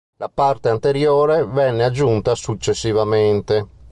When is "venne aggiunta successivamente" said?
1.45-3.67